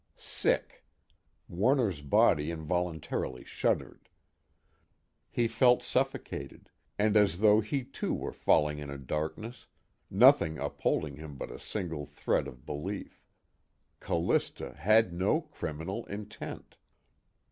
Sick 0.17 0.83
Warner's 1.47 2.01
body 2.01 2.49
involuntarily 2.49 3.43
shuddered. 3.43 4.09
He 5.29 5.47
felt 5.47 5.83
suffocated, 5.83 6.71
and 6.97 7.15
as 7.15 7.37
though 7.37 7.59
he 7.59 7.83
too 7.83 8.11
were 8.11 8.33
falling 8.33 8.79
in 8.79 8.89
a 8.89 8.97
darkness, 8.97 9.67
nothing 10.09 10.57
upholding 10.57 11.17
him 11.17 11.35
but 11.35 11.51
a 11.51 11.59
single 11.59 12.07
thread 12.07 12.47
of 12.47 12.65
belief: 12.65 13.23
_Callista 13.99 14.75
had 14.75 15.13
no 15.13 15.39
criminal 15.39 16.05
intent. 16.07 16.77